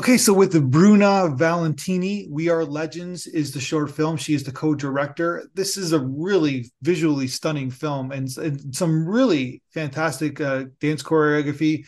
[0.00, 4.16] Okay, so with Bruna Valentini, We Are Legends is the short film.
[4.16, 5.50] She is the co-director.
[5.52, 11.84] This is a really visually stunning film and, and some really fantastic uh, dance choreography.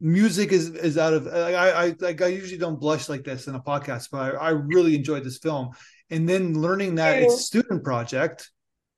[0.00, 3.54] Music is is out of I, I like I usually don't blush like this in
[3.54, 5.72] a podcast, but I, I really enjoyed this film.
[6.08, 8.50] And then learning that it's student project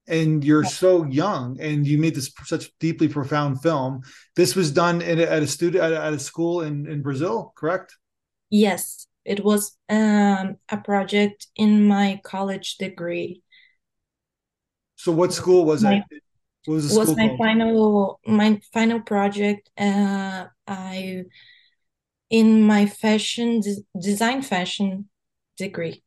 [0.07, 4.03] and you're so young and you made this such deeply profound film.
[4.37, 7.97] This was done in, at a studio at, at a school in, in Brazil, correct?
[8.51, 13.43] Yes, it was um, a project in my college degree.
[14.97, 16.23] So what school was my, it?
[16.67, 17.39] What was, was my called?
[17.39, 19.71] final my final project.
[19.79, 21.25] Uh, I
[22.31, 23.61] in my fashion
[24.01, 25.09] design fashion
[25.57, 26.03] degree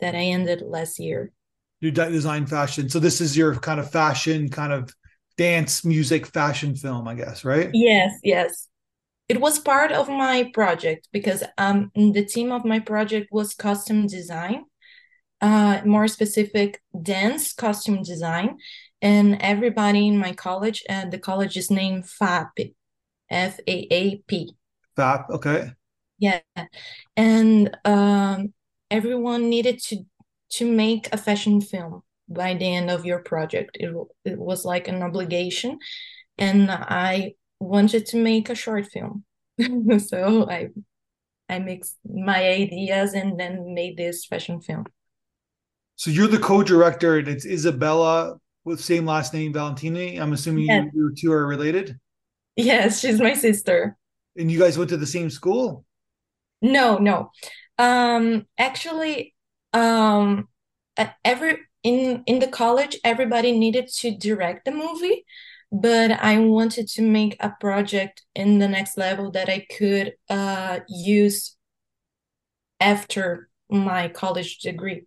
[0.00, 1.32] that I ended last year.
[1.80, 2.88] You design fashion.
[2.88, 4.92] So this is your kind of fashion, kind of
[5.36, 7.70] dance, music, fashion film, I guess, right?
[7.72, 8.67] Yes, yes
[9.28, 14.06] it was part of my project because um the team of my project was costume
[14.06, 14.64] design
[15.40, 18.56] uh more specific dance costume design.
[19.00, 22.74] And everybody in my college and the college is named FAAP
[23.30, 24.56] F A A P.
[24.96, 25.70] FAAP okay.
[26.18, 26.40] Yeah.
[27.16, 28.52] And um
[28.90, 30.04] everyone needed to
[30.50, 33.76] to make a fashion film by the end of your project.
[33.78, 35.78] It, it was like an obligation.
[36.38, 39.24] And i wanted to make a short film.
[39.98, 40.68] so I
[41.48, 44.86] I mixed my ideas and then made this fashion film.
[45.96, 50.18] So you're the co-director, and it's Isabella with same last name, Valentini.
[50.18, 50.86] I'm assuming yes.
[50.94, 51.98] you, you two are related.
[52.54, 53.96] Yes, she's my sister.
[54.36, 55.84] And you guys went to the same school?
[56.60, 57.30] No, no.
[57.78, 59.34] Um, actually,
[59.72, 60.48] um,
[61.24, 65.24] every in in the college, everybody needed to direct the movie,
[65.70, 70.80] but I wanted to make a project in the next level that I could uh,
[70.88, 71.56] use
[72.80, 75.06] after my college degree.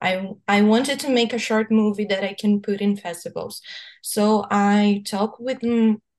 [0.00, 3.62] I I wanted to make a short movie that I can put in festivals.
[4.02, 5.62] So I talked with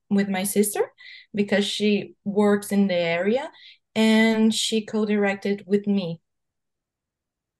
[0.10, 0.92] with my sister
[1.36, 3.52] because she works in the area
[3.96, 6.22] and she co-directed with me.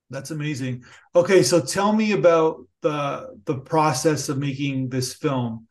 [0.10, 0.84] That's amazing.
[1.16, 5.68] Okay, so tell me about the the process of making this film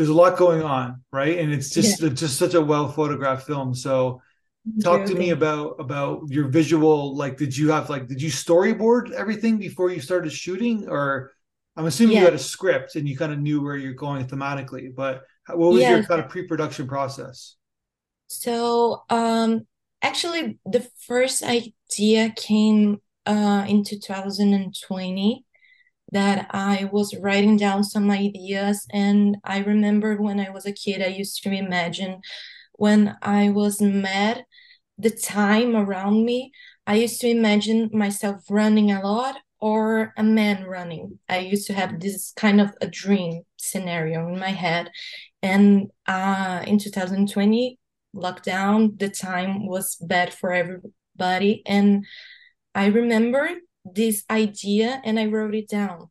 [0.00, 1.38] there's a lot going on, right?
[1.38, 2.08] And it's just yeah.
[2.08, 3.74] it's just such a well photographed film.
[3.74, 4.22] So
[4.82, 9.12] talk to me about about your visual like did you have like did you storyboard
[9.12, 11.32] everything before you started shooting or
[11.76, 12.20] i'm assuming yeah.
[12.20, 15.72] you had a script and you kind of knew where you're going thematically but what
[15.72, 17.56] was your kind of pre-production process
[18.28, 19.66] so um
[20.02, 25.44] actually the first idea came uh in 2020
[26.12, 28.86] that I was writing down some ideas.
[28.92, 32.20] And I remember when I was a kid, I used to imagine
[32.72, 34.44] when I was mad,
[34.98, 36.52] the time around me,
[36.86, 41.18] I used to imagine myself running a lot or a man running.
[41.28, 44.90] I used to have this kind of a dream scenario in my head.
[45.42, 47.78] And uh, in 2020,
[48.14, 51.62] lockdown, the time was bad for everybody.
[51.66, 52.06] And
[52.74, 53.50] I remember
[53.84, 56.10] this idea and I wrote it down.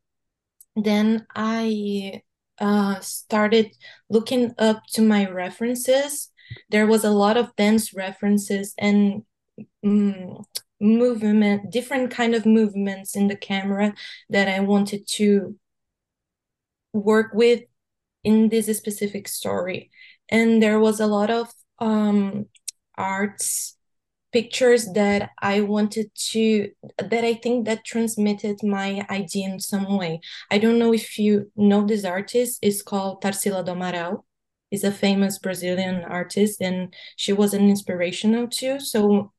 [0.76, 2.22] Then I
[2.60, 3.76] uh, started
[4.10, 6.32] looking up to my references.
[6.70, 9.24] There was a lot of dance references and
[9.84, 10.46] um,
[10.80, 13.94] movement, different kind of movements in the camera
[14.30, 15.58] that I wanted to
[16.94, 17.64] work with
[18.24, 19.92] in this specific story.
[20.30, 22.48] And there was a lot of um,
[22.98, 23.78] arts
[24.32, 30.22] pictures that I wanted to that I think that transmitted my idea in some way.
[30.52, 32.60] I don't know if you know this artist.
[32.62, 34.24] It's called Tarsila do Amaral.
[34.72, 38.80] Is a famous Brazilian artist and she was an inspirational too.
[38.80, 39.32] So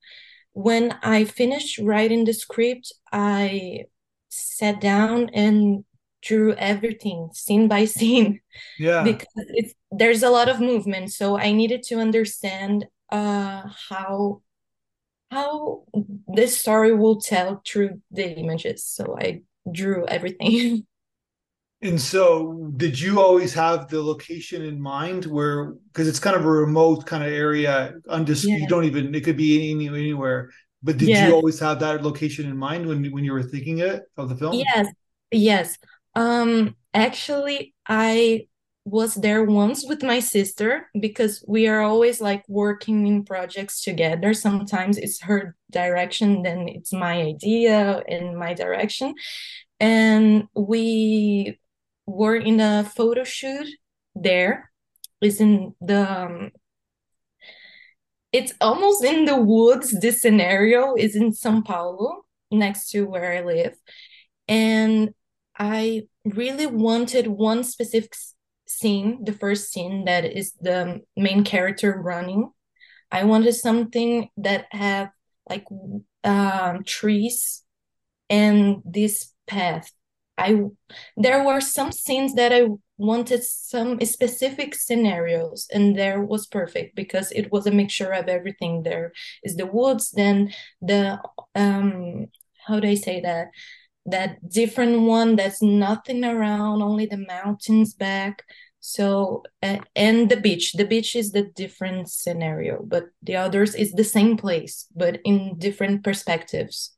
[0.53, 3.85] when I finished writing the script, I
[4.29, 5.85] sat down and
[6.21, 8.41] drew everything scene by scene.
[8.79, 9.05] Yeah.
[9.05, 11.13] Because it's there's a lot of movement.
[11.13, 14.43] So I needed to understand uh how
[15.31, 15.85] how
[16.35, 18.85] this story will tell through the images.
[18.85, 20.87] So I drew everything.
[21.83, 26.45] And so, did you always have the location in mind where, because it's kind of
[26.45, 28.57] a remote kind of area, undis- yeah.
[28.57, 30.51] you don't even, it could be any, anywhere,
[30.83, 34.03] but did you always have that location in mind when, when you were thinking it
[34.19, 34.57] of the film?
[34.57, 34.89] Yes.
[35.31, 35.79] Yes.
[36.15, 38.49] Um, actually, I
[38.91, 44.35] was there once with my sister because we are always like working in projects together.
[44.35, 49.15] Sometimes it's her direction, then it's my idea and my direction.
[49.79, 51.59] And we
[52.07, 53.69] were in a photo shoot
[54.15, 54.71] there.
[55.21, 56.51] Is in the um,
[58.33, 60.01] it's almost in the woods.
[60.01, 63.77] This scenario is in São Paulo, next to where I live.
[64.49, 65.11] And
[65.59, 68.15] I really wanted one specific
[68.79, 72.51] scene, the first scene that is the main character running.
[73.11, 75.11] I wanted something that have
[75.49, 75.65] like
[76.25, 77.63] um, trees
[78.29, 79.91] and this path.
[80.39, 80.65] I
[81.17, 82.69] there were some scenes that I
[83.01, 88.83] wanted some specific scenarios and there was perfect because it was a mixture of everything
[88.83, 89.13] there
[89.43, 90.53] is the woods then
[90.83, 91.19] the
[91.55, 92.27] um
[92.67, 93.49] how do i say that
[94.11, 98.45] that different one that's nothing around only the mountains back
[98.81, 103.93] so uh, and the beach the beach is the different scenario but the others is
[103.93, 106.97] the same place but in different perspectives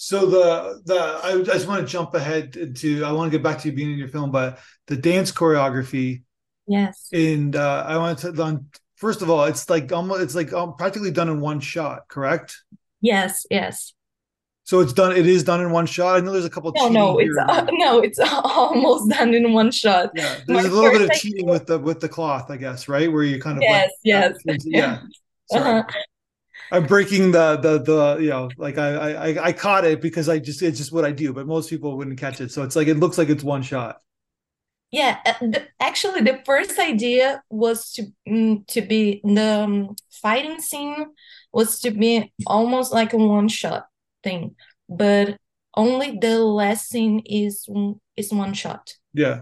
[0.00, 3.58] so the the I just want to jump ahead to I want to get back
[3.58, 6.22] to you being in your film, but the dance choreography.
[6.68, 7.08] Yes.
[7.12, 10.76] And uh, I want to on first of all, it's like almost it's like um,
[10.76, 12.62] practically done in one shot, correct?
[13.00, 13.44] Yes.
[13.50, 13.92] Yes.
[14.68, 15.16] So it's done.
[15.16, 16.18] It is done in one shot.
[16.18, 16.74] I know there's a couple.
[16.76, 20.10] No, no, it's uh, no, it's almost done in one shot.
[20.14, 22.86] Yeah, there's My a little bit of cheating with the with the cloth, I guess,
[22.86, 23.10] right?
[23.10, 25.00] Where you kind of yes, like, yes, yeah.
[25.50, 25.80] Sorry.
[25.80, 25.84] Uh-huh.
[26.70, 30.38] I'm breaking the the the you know like I I I caught it because I
[30.38, 32.52] just it's just what I do, but most people wouldn't catch it.
[32.52, 34.02] So it's like it looks like it's one shot.
[34.90, 40.60] Yeah, uh, the, actually, the first idea was to um, to be the um, fighting
[40.60, 41.06] scene
[41.54, 43.86] was to be almost like a one shot
[44.22, 44.56] thing,
[44.88, 45.36] but
[45.76, 47.68] only the last scene is
[48.16, 48.92] is one shot.
[49.14, 49.40] Yeah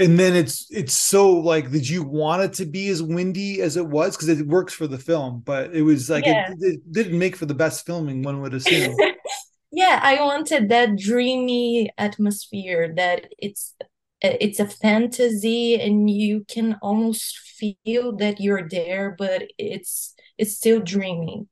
[0.00, 3.76] and then it's it's so like did you want it to be as windy as
[3.76, 6.50] it was because it works for the film but it was like yeah.
[6.50, 8.96] it, it, didn't make for the best filming one would assume
[9.72, 13.74] yeah i wanted that dreamy atmosphere that it's
[14.22, 20.80] it's a fantasy and you can almost feel that you're there but it's it's still
[20.80, 21.46] dreamy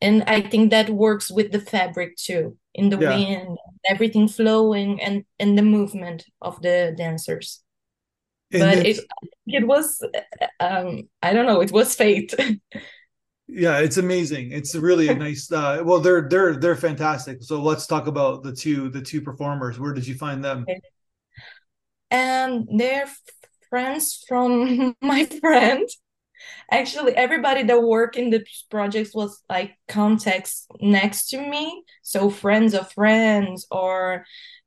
[0.00, 3.16] and i think that works with the fabric too in the yeah.
[3.16, 3.58] wind
[3.88, 7.62] everything flowing and and the movement of the dancers.
[8.52, 9.00] And but it
[9.46, 10.00] it was
[10.60, 12.34] um i don't know it was fate.
[13.50, 14.52] Yeah it's amazing.
[14.52, 17.42] It's really a nice uh well they're they're they're fantastic.
[17.42, 19.80] So let's talk about the two the two performers.
[19.80, 20.66] Where did you find them?
[22.10, 23.08] And they're
[23.70, 25.88] friends from my friend
[26.70, 31.84] actually everybody that worked in the projects was like contacts next to me.
[32.02, 34.24] So friends of friends or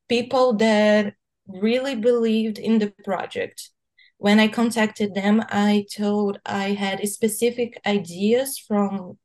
[0.09, 1.13] people that
[1.47, 3.69] really believed in the project.
[4.17, 9.17] When i contacted them i told i had specific ideas from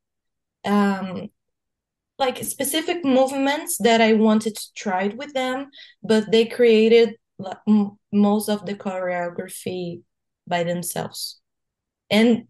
[0.64, 1.28] um,
[2.18, 5.68] like specific movements that i wanted to try with them
[6.02, 7.16] but they created
[8.10, 10.00] most of the choreography
[10.46, 11.40] by themselves
[12.10, 12.46] and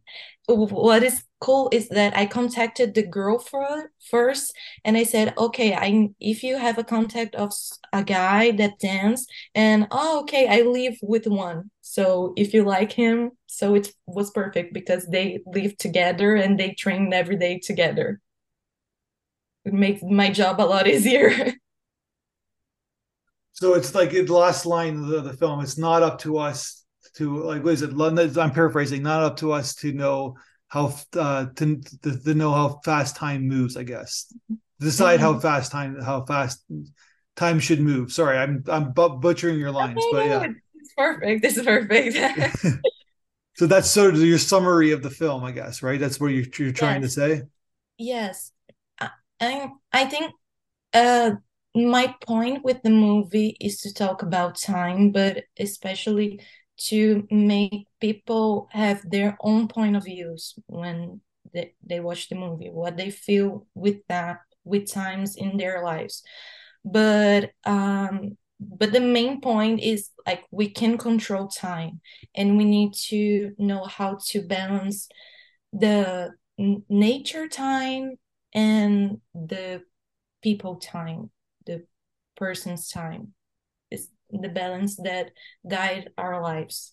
[0.49, 4.55] what is cool is that I contacted the girl for, first
[4.85, 7.53] and I said, okay, I if you have a contact of
[7.93, 11.71] a guy that dance and oh okay, I live with one.
[11.83, 16.75] So if you like him, so it was perfect because they live together and they
[16.75, 18.21] train every day together.
[19.65, 21.55] It makes my job a lot easier.
[23.53, 26.86] so it's like the last line of the, the film, it's not up to us
[27.17, 27.91] to like what is it?
[27.99, 29.03] I'm paraphrasing.
[29.03, 30.37] Not up to us to know
[30.69, 33.77] how uh, to, to, to know how fast time moves.
[33.77, 34.33] I guess
[34.81, 35.35] decide mm-hmm.
[35.35, 36.63] how fast time how fast
[37.37, 38.13] time should move.
[38.13, 41.43] Sorry, I'm I'm butchering your lines, but yeah, it's perfect.
[41.43, 42.17] This is perfect.
[43.57, 46.01] so that's sort of your summary of the film, I guess, right?
[46.01, 47.15] That's what you're, you're trying yes.
[47.15, 47.43] to say.
[47.99, 48.53] Yes,
[49.41, 50.33] I I think
[50.93, 51.33] uh
[51.75, 56.41] my point with the movie is to talk about time, but especially
[56.79, 61.21] to make people have their own point of views when
[61.55, 66.23] they, they watch the movie what they feel with that with times in their lives.
[66.85, 72.01] But um but the main point is like we can control time
[72.35, 75.09] and we need to know how to balance
[75.73, 78.17] the nature time
[78.55, 79.83] and the
[80.43, 81.31] people time
[81.67, 81.85] the
[82.37, 83.35] person's time
[84.43, 85.31] the balance that
[85.69, 86.93] guide our lives.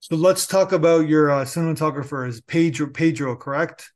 [0.00, 3.90] So let's talk about your uh, cinematographer is Pedro Pedro, correct?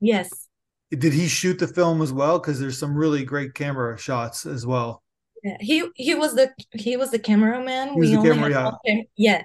[0.00, 0.48] Yes.
[0.90, 2.38] Did he shoot the film as well?
[2.38, 5.02] Because there's some really great camera shots as well.
[5.42, 7.94] Yeah, he he was the he was the cameraman.
[7.94, 8.94] He was we the only camera, had yeah.
[8.94, 9.42] Cam- yeah.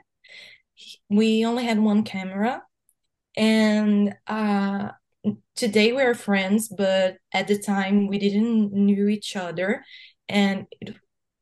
[1.09, 2.63] We only had one camera,
[3.35, 4.89] and uh,
[5.55, 9.83] today we're friends, but at the time we didn't knew each other,
[10.29, 10.95] and it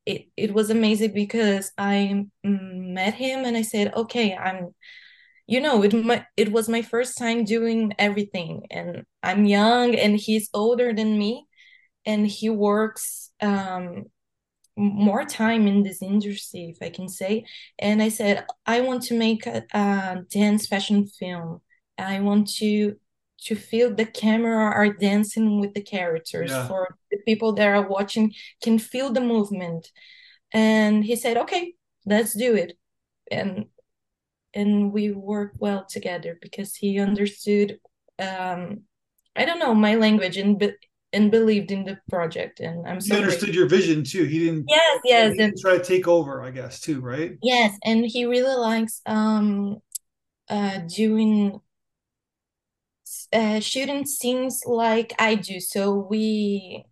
[0.06, 4.74] it, it was amazing because I met him and I said, okay, I'm
[5.48, 10.18] you know it my, it was my first time doing everything and i'm young and
[10.18, 11.46] he's older than me
[12.06, 14.06] and he works um
[14.78, 17.46] more time in this industry if i can say.
[17.80, 21.62] And i said i want to make a, a dance fashion film.
[21.98, 22.96] I want to
[23.46, 26.68] to feel the camera are dancing with the characters Yeah.
[26.68, 28.34] for the people that are watching
[28.64, 29.92] can feel the movement
[30.54, 31.74] and he said okay
[32.06, 32.74] let's do it
[33.32, 33.66] and
[34.54, 37.80] and we work well together because he understood
[38.20, 38.82] um
[39.36, 40.74] i don't know my language and be-
[41.14, 44.24] and believed in the project and i'm He so grateful understood your vision too.
[44.26, 44.66] He didn't.
[44.68, 47.38] yes He yes and didn't try to take over, I guess, too, right?
[47.42, 49.78] yes and he really likes um
[50.50, 51.60] uh doing
[53.34, 56.86] uh shooting scenes like i do so we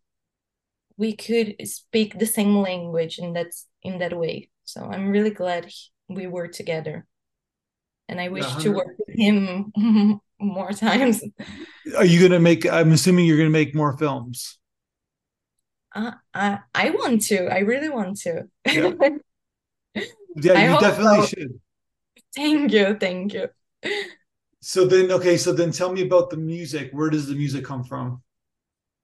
[0.97, 5.65] we could speak the same language and that's in that way so i'm really glad
[5.65, 7.05] he- we were together
[8.09, 9.71] and i Yeah, wish to work with him
[10.39, 11.23] more times
[11.97, 12.65] Are you gonna make?
[12.65, 14.57] I'm assuming you're gonna make more films.
[15.95, 17.47] uh, I I want to.
[17.47, 18.43] I really want to.
[18.71, 18.91] Yeah.
[20.35, 21.27] Yeah, you definitely so.
[21.27, 21.59] should.
[22.35, 22.95] Thank you.
[22.99, 23.49] Thank you.
[24.65, 26.91] So then, okay, so then tell me about the music.
[26.93, 28.21] Where does the music come from?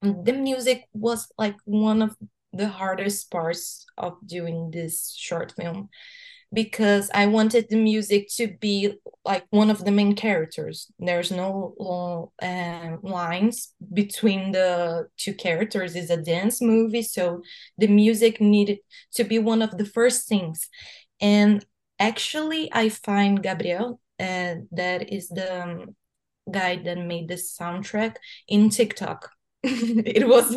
[0.02, 2.16] The music was like one of
[2.54, 5.90] the hardest parts of doing this short film
[6.54, 8.94] because I wanted the music to be
[9.26, 10.90] like one of the main characters.
[10.98, 15.94] There's no long um, lines between the two characters.
[15.94, 17.42] It's a dance movie, so
[17.78, 18.78] the music needed
[19.16, 20.70] to be one of the first things.
[21.20, 21.66] And
[22.00, 25.96] actually, I find Gabriel, uh, that is the um,
[26.50, 28.16] guy that made the soundtrack
[28.48, 29.32] in TikTok.
[29.64, 30.56] it was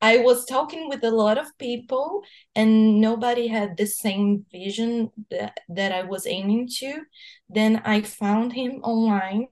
[0.00, 2.24] I was talking with a lot of people
[2.56, 7.02] and nobody had the same vision that, that I was aiming to.
[7.48, 9.46] Then I found him online.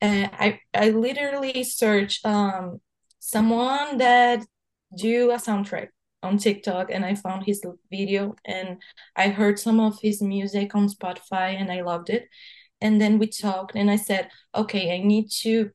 [0.00, 2.80] Uh, I I literally searched um
[3.18, 4.44] someone that
[4.96, 5.88] do a soundtrack
[6.22, 8.82] on TikTok and I found his video and
[9.16, 12.28] I heard some of his music on Spotify and I loved it.
[12.80, 15.70] And then we talked and I said, okay, I need to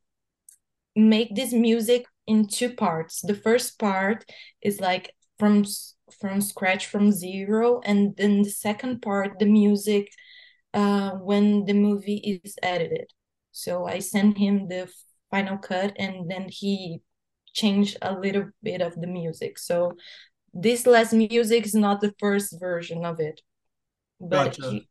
[0.96, 3.22] make this music in two parts.
[3.22, 4.26] The first part
[4.62, 5.66] is like from
[6.20, 10.08] from scratch from zero and then the second part the music
[10.76, 13.10] uh when the movie is edited.
[13.52, 14.90] So I sent him the
[15.32, 17.02] final cut and then he
[17.54, 19.58] changed a little bit of the music.
[19.60, 19.94] So
[20.54, 23.42] this last music is not the first version of it,
[24.20, 24.70] but Gotcha.
[24.70, 24.88] he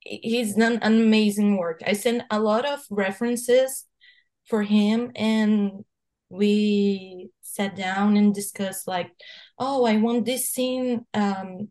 [0.00, 1.82] he's done an amazing work.
[1.86, 3.86] I sent a lot of references
[4.46, 5.84] for him and
[6.28, 9.10] we sat down and discussed like
[9.58, 11.68] oh i want this scene um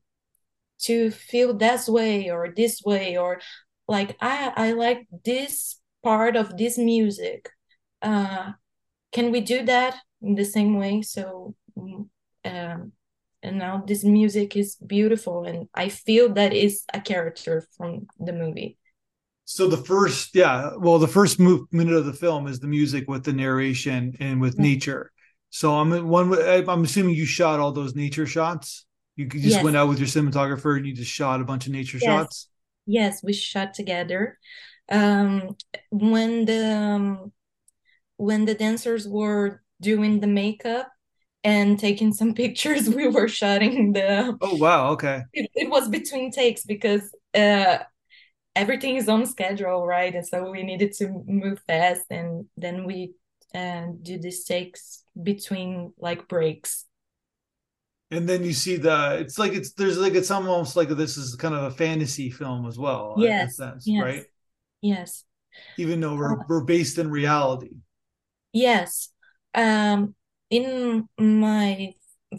[0.79, 3.39] to feel this way or this way or
[3.87, 7.49] like i i like this part of this music
[8.01, 8.51] uh
[9.11, 12.07] can we do that in the same way so mm,
[12.45, 12.91] um
[13.41, 18.33] and now this music is beautiful and i feel that is a character from the
[18.33, 18.77] movie
[19.45, 23.07] So the first, yeah, well, the first move, minute of the film is the music
[23.07, 24.63] with the narration and with Yeah.
[24.63, 25.11] nature.
[25.49, 26.31] So I'm one.
[26.69, 28.85] I'm assuming you shot all those nature shots.
[29.15, 31.73] You just yes went out with your cinematographer and you just shot a bunch of
[31.73, 32.47] nature yes shots.
[32.85, 34.37] yes we shot together
[34.91, 35.55] um
[35.91, 37.31] when the um,
[38.17, 40.89] when the dancers were doing the makeup
[41.43, 45.23] and taking some pictures we were shooting the Oh wow, okay.
[45.33, 47.79] it, it was between takes because uh
[48.55, 53.13] everything is on schedule right and so we needed to move fast and then we
[53.55, 56.85] uh, do these takes between like breaks
[58.11, 59.17] And then you see the.
[59.19, 62.65] It's like it's there's like it's almost like this is kind of a fantasy film
[62.67, 64.25] as well yes sense, yes right?
[64.81, 65.25] yes
[65.77, 67.77] Even though we're Uh, we're based in reality.
[68.53, 69.09] yes
[69.53, 70.15] um
[70.49, 71.93] in my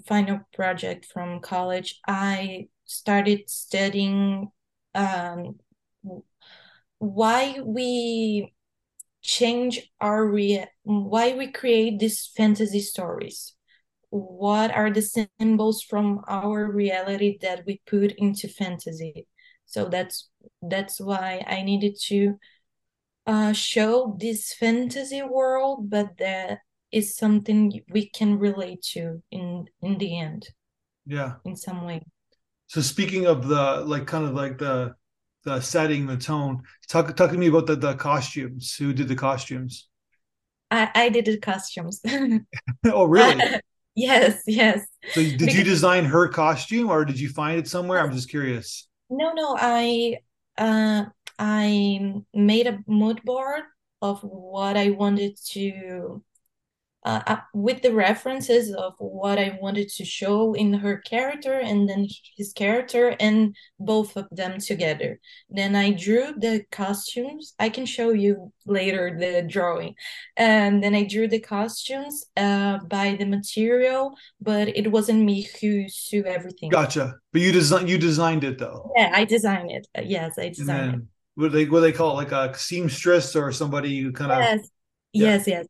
[0.07, 4.49] final project from college i started studying
[4.95, 5.57] um
[6.99, 8.53] why we
[9.23, 13.55] change our rea- why we create these fantasy stories.
[14.11, 19.27] What are the symbols from our reality that we put into fantasy?
[19.67, 20.29] So that's
[20.63, 22.37] that's why i needed to
[23.27, 26.59] uh, show this fantasy world but that
[26.93, 30.49] is something we can relate to in in the end
[31.07, 31.35] Yeah.
[31.45, 32.03] in some way
[32.69, 34.95] So speaking of the like kind of like the
[35.45, 38.75] the setting, the tone, talk talk to me about the the costumes.
[38.77, 39.89] Who did the costumes?
[40.71, 42.01] i i did the costumes
[42.87, 43.43] oh really?
[43.95, 48.01] yes yes So did you design her costume or did you find it somewhere?
[48.01, 48.87] I'm just curious.
[49.11, 50.17] no no i
[50.59, 51.05] uh
[51.43, 53.63] I made a mood board
[54.03, 56.23] of what I wanted to
[57.03, 61.89] uh, uh, with the references of what I wanted to show in her character and
[61.89, 65.19] then his character and both of them together.
[65.49, 67.55] Then I drew the costumes.
[67.59, 69.95] I can show you later the drawing.
[70.37, 75.87] And then I drew the costumes uh, by the material, but it wasn't me who
[76.11, 76.69] drew everything.
[76.69, 77.15] Gotcha.
[77.33, 78.93] But you design you designed it though.
[78.95, 79.87] Yeah, I designed it.
[79.97, 81.01] Uh, yes, I designed it.
[81.37, 84.59] What they what they call it, like a seamstress or somebody who kind yes.
[84.59, 84.71] of
[85.13, 85.67] yes, yes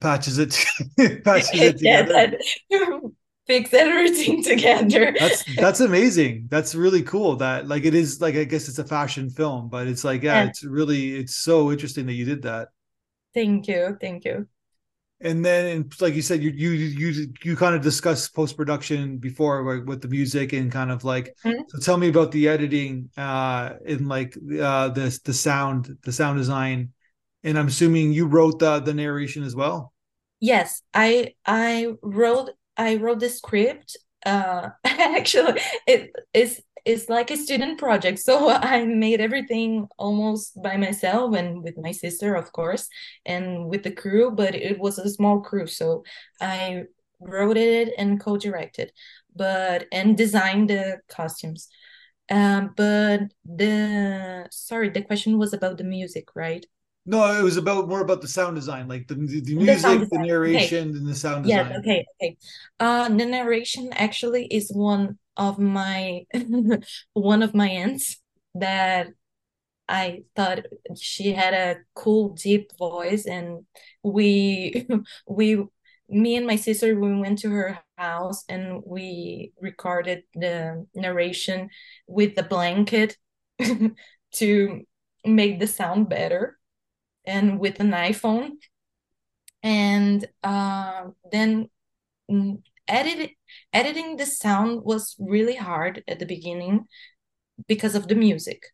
[0.00, 0.64] patches it
[1.24, 2.38] patches it together.
[2.68, 2.98] yeah,
[3.46, 5.14] fix everything together.
[5.18, 6.48] That's that's amazing.
[6.50, 7.36] That's really cool.
[7.36, 10.42] That like it is like I guess it's a fashion film, but it's like yeah,
[10.42, 10.48] yeah.
[10.48, 12.68] it's really it's so interesting that you did that.
[13.34, 14.46] Thank you, thank you.
[15.20, 19.64] And then, like you said, you you you you kind of discussed post production before
[19.80, 21.34] with the music and kind of like.
[21.44, 21.62] Mm-hmm.
[21.68, 26.38] So tell me about the editing, uh, in like uh the the sound, the sound
[26.38, 26.92] design,
[27.44, 29.92] and I'm assuming you wrote the the narration as well.
[30.40, 33.96] Yes, I I wrote I wrote the script.
[34.24, 40.76] Uh, actually, it is it's like a student project, so I made everything almost by
[40.76, 42.88] myself and with my sister, of course,
[43.26, 44.30] and with the crew.
[44.30, 46.04] But it was a small crew, so
[46.40, 46.84] I
[47.20, 48.92] wrote it and co-directed,
[49.34, 51.68] but and designed the costumes.
[52.30, 56.64] Um, but the sorry, the question was about the music, right?
[57.08, 60.18] No, it was about more about the sound design, like the the music, the, the
[60.18, 60.98] narration, okay.
[60.98, 61.70] and the sound design.
[61.70, 62.36] Yeah, okay, okay.
[62.78, 66.26] Uh, the narration actually is one of my
[67.14, 68.20] one of my aunts
[68.56, 69.08] that
[69.88, 70.66] I thought
[71.00, 73.64] she had a cool, deep voice, and
[74.02, 74.86] we
[75.26, 75.64] we
[76.10, 81.70] me and my sister we went to her house and we recorded the narration
[82.06, 83.16] with the blanket
[84.32, 84.82] to
[85.24, 86.57] make the sound better
[87.28, 88.52] and with an iPhone.
[89.62, 91.68] And uh, then
[92.30, 93.32] mm, edit,
[93.72, 96.86] editing the sound was really hard at the beginning
[97.68, 98.64] because of the music,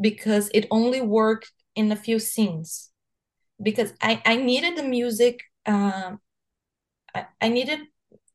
[0.00, 2.90] because it only worked in a few scenes.
[3.62, 6.12] Because I, I needed the music, uh,
[7.14, 7.80] I, I needed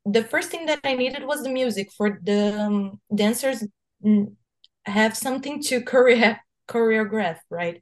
[0.06, 3.64] the first thing that I needed was the music for the um, dancers
[4.06, 4.34] mm,
[4.86, 7.82] have something to choreo- choreograph, right?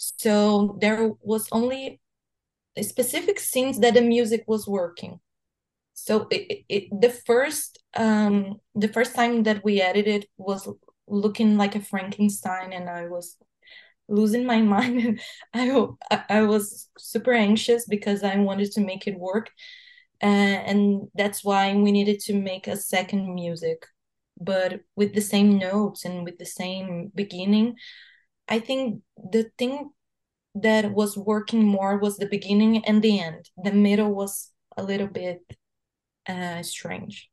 [0.00, 2.00] So there was only
[2.80, 5.20] specific scenes that the music was working.
[5.94, 10.68] So it, it, the first um, the first time that we edited was
[11.08, 13.36] looking like a Frankenstein, and I was
[14.08, 15.20] losing my mind.
[15.54, 15.88] I
[16.30, 19.50] I was super anxious because I wanted to make it work,
[20.22, 20.26] uh,
[20.70, 23.86] and that's why we needed to make a second music,
[24.40, 27.76] but with the same notes and with the same beginning.
[28.50, 29.90] I think the thing
[30.56, 33.48] that was working more was the beginning and the end.
[33.62, 35.40] The middle was a little bit
[36.28, 37.30] uh, strange.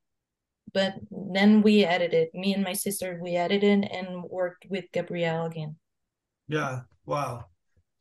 [0.74, 5.78] But then we edited, me and my sister, we edited and worked with Gabriel again.
[6.48, 6.82] Yeah.
[7.06, 7.46] Wow.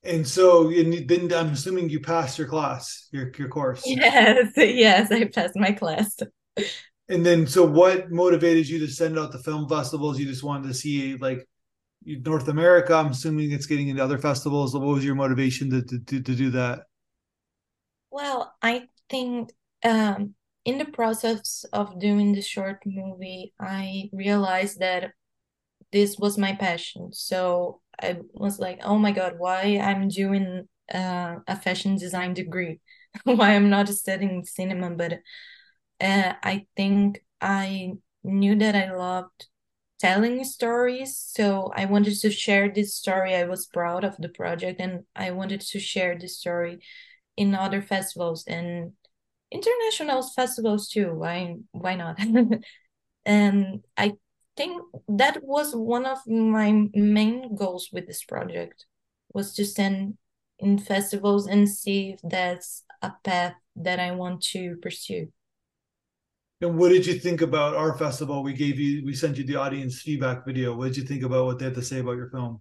[0.02, 3.82] And so and then I'm assuming you passed your class, your your course.
[3.86, 6.16] Yes, yes, I passed my class.
[7.08, 10.18] And then so what motivated you to send out the film festivals?
[10.18, 11.46] You just wanted to see like
[12.04, 12.94] North America.
[12.94, 14.74] I'm assuming it's getting into other festivals.
[14.74, 16.80] What was your motivation to to, to do that?
[18.10, 19.50] Well, I think
[19.84, 25.12] um, in the process of doing the short movie, I realized that
[25.92, 27.12] this was my passion.
[27.12, 32.80] So I was like, oh my god, why I'm doing uh, a fashion design degree?
[33.24, 34.90] why I'm not studying cinema?
[34.90, 35.20] But
[36.00, 37.92] uh, I think I
[38.24, 39.46] knew that I loved
[39.98, 41.16] telling stories.
[41.16, 43.34] So I wanted to share this story.
[43.34, 46.80] I was proud of the project and I wanted to share this story
[47.36, 48.92] in other festivals and
[49.50, 51.14] international festivals too.
[51.14, 52.18] Why why not?
[53.26, 54.14] and I
[54.56, 58.86] think that was one of my main goals with this project
[59.32, 60.16] was to send
[60.58, 65.28] in festivals and see if that's a path that I want to pursue.
[66.60, 68.42] And what did you think about our festival?
[68.42, 70.74] We gave you, we sent you the audience feedback video.
[70.74, 72.60] What did you think about what they had to say about your film?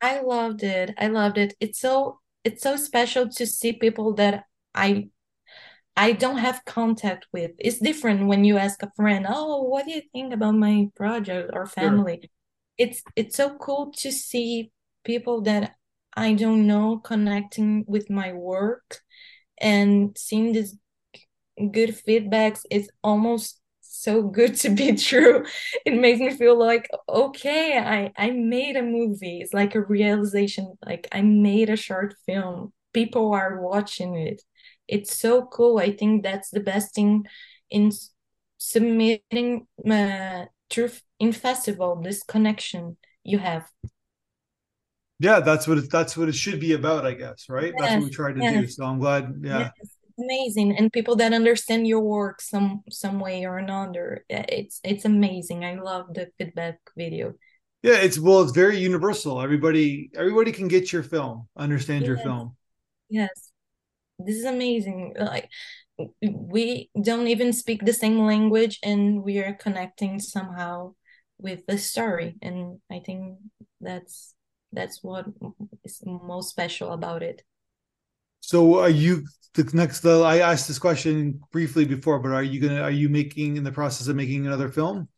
[0.00, 0.94] I loved it.
[0.98, 1.54] I loved it.
[1.60, 5.08] It's so it's so special to see people that I
[5.96, 7.52] I don't have contact with.
[7.58, 11.50] It's different when you ask a friend, "Oh, what do you think about my project
[11.54, 12.30] or family?" Sure.
[12.78, 14.72] It's it's so cool to see
[15.04, 15.76] people that
[16.16, 19.00] I don't know connecting with my work
[19.58, 20.76] and seeing this
[21.56, 25.44] good feedbacks is almost so good to be true.
[25.84, 29.40] It makes me feel like, okay, I, I made a movie.
[29.40, 32.72] It's like a realization, like I made a short film.
[32.92, 34.42] People are watching it.
[34.86, 35.78] It's so cool.
[35.78, 37.24] I think that's the best thing
[37.70, 37.90] in
[38.58, 43.66] submitting uh, truth in festival, this connection you have.
[45.20, 47.72] Yeah, that's what it, that's what it should be about, I guess, right?
[47.76, 48.52] Yes, that's what we tried to yes.
[48.52, 48.68] do.
[48.68, 49.34] So I'm glad.
[49.42, 49.70] Yeah.
[49.78, 55.04] Yes amazing and people that understand your work some some way or another it's it's
[55.04, 55.64] amazing.
[55.64, 57.34] I love the feedback video.
[57.82, 59.40] Yeah it's well it's very universal.
[59.40, 62.08] Everybody everybody can get your film understand yes.
[62.08, 62.56] your film.
[63.08, 63.50] Yes.
[64.18, 65.14] This is amazing.
[65.18, 65.50] Like
[66.20, 70.94] we don't even speak the same language and we are connecting somehow
[71.38, 73.38] with the story and i think
[73.80, 74.34] that's
[74.72, 75.26] that's what
[75.84, 77.42] is most special about it
[78.46, 80.04] so are you the next?
[80.04, 82.82] Uh, I asked this question briefly before, but are you gonna?
[82.82, 85.08] Are you making in the process of making another film?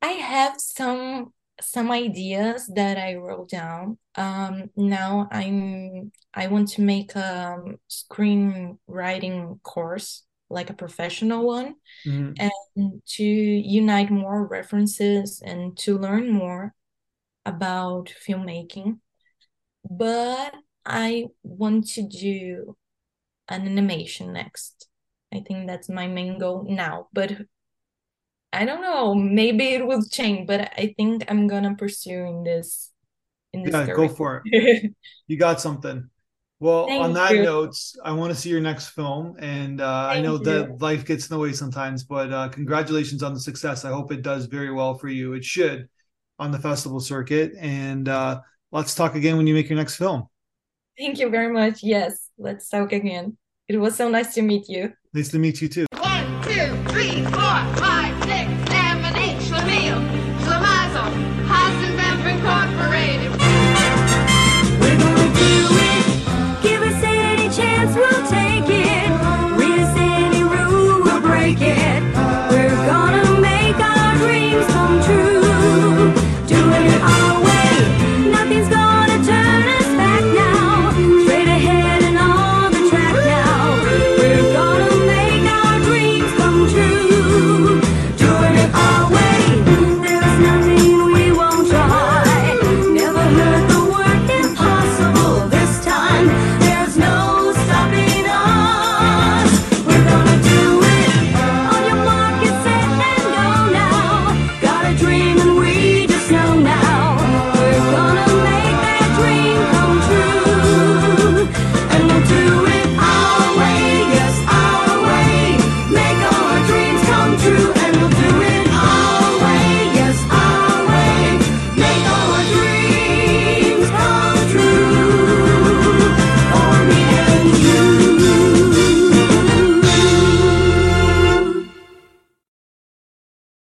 [0.00, 3.98] I have some some ideas that I wrote down.
[4.14, 7.58] Um, now I'm I want to make a
[7.90, 11.74] screenwriting course, like a professional one,
[12.06, 12.32] mm-hmm.
[12.38, 16.74] and to unite more references and to learn more
[17.44, 18.98] about filmmaking.
[19.88, 20.54] But
[20.86, 22.76] I want to do
[23.48, 24.88] an animation next.
[25.32, 27.08] I think that's my main goal now.
[27.12, 27.32] But
[28.52, 29.14] I don't know.
[29.14, 30.46] Maybe it will change.
[30.46, 32.92] But I think I'm gonna pursue in this.
[33.52, 34.92] In this yeah, go for it.
[35.26, 36.08] you got something.
[36.60, 37.42] Well, Thank on that you.
[37.42, 40.44] note, I want to see your next film, and uh, I know you.
[40.44, 42.04] that life gets in the way sometimes.
[42.04, 43.84] But uh, congratulations on the success.
[43.84, 45.34] I hope it does very well for you.
[45.34, 45.88] It should
[46.38, 48.40] on the festival circuit, and uh,
[48.72, 50.28] let's talk again when you make your next film.
[50.98, 51.82] Thank you very much.
[51.82, 53.36] Yes, let's talk again.
[53.68, 54.92] It was so nice to meet you.
[55.12, 55.86] Nice to meet you too.